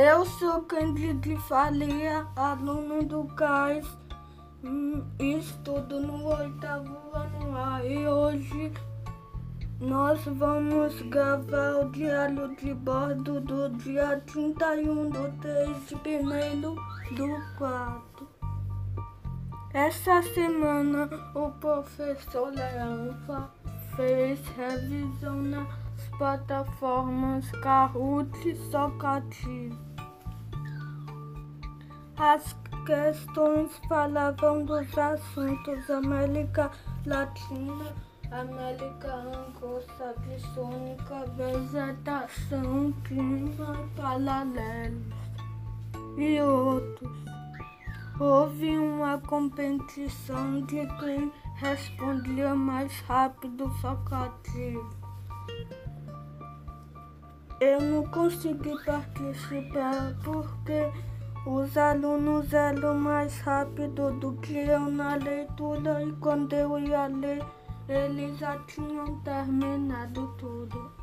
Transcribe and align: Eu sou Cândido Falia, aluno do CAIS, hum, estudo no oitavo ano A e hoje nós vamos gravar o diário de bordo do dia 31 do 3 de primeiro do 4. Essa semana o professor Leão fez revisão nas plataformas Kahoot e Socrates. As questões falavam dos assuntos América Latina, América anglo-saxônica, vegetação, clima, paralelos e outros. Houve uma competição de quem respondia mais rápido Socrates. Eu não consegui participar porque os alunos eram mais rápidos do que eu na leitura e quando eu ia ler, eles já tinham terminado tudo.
Eu 0.00 0.24
sou 0.24 0.62
Cândido 0.62 1.36
Falia, 1.48 2.24
aluno 2.36 3.04
do 3.04 3.24
CAIS, 3.34 3.84
hum, 4.62 5.04
estudo 5.18 5.98
no 5.98 6.24
oitavo 6.24 6.96
ano 7.12 7.56
A 7.56 7.84
e 7.84 8.06
hoje 8.06 8.72
nós 9.80 10.24
vamos 10.24 11.02
gravar 11.02 11.84
o 11.84 11.90
diário 11.90 12.54
de 12.54 12.72
bordo 12.74 13.40
do 13.40 13.70
dia 13.70 14.22
31 14.24 15.10
do 15.10 15.32
3 15.40 15.88
de 15.88 15.96
primeiro 15.96 16.76
do 17.16 17.56
4. 17.58 18.28
Essa 19.74 20.22
semana 20.22 21.10
o 21.34 21.50
professor 21.58 22.52
Leão 22.52 23.16
fez 23.96 24.38
revisão 24.56 25.42
nas 25.42 25.66
plataformas 26.16 27.50
Kahoot 27.50 28.48
e 28.48 28.54
Socrates. 28.70 29.88
As 32.18 32.54
questões 32.84 33.70
falavam 33.88 34.64
dos 34.64 34.98
assuntos 34.98 35.88
América 35.88 36.68
Latina, 37.06 37.94
América 38.32 39.14
anglo-saxônica, 39.14 41.26
vegetação, 41.36 42.92
clima, 43.04 43.88
paralelos 43.94 45.14
e 46.16 46.40
outros. 46.40 47.16
Houve 48.18 48.76
uma 48.76 49.18
competição 49.18 50.62
de 50.62 50.88
quem 50.98 51.32
respondia 51.54 52.52
mais 52.52 52.98
rápido 53.02 53.70
Socrates. 53.80 54.76
Eu 57.60 57.80
não 57.80 58.04
consegui 58.08 58.76
participar 58.84 60.16
porque 60.24 60.90
os 61.48 61.78
alunos 61.78 62.52
eram 62.52 62.94
mais 62.94 63.40
rápidos 63.40 64.14
do 64.20 64.34
que 64.34 64.54
eu 64.54 64.80
na 64.80 65.14
leitura 65.14 66.02
e 66.02 66.12
quando 66.16 66.52
eu 66.52 66.78
ia 66.78 67.06
ler, 67.06 67.42
eles 67.88 68.38
já 68.38 68.58
tinham 68.66 69.18
terminado 69.20 70.28
tudo. 70.36 70.97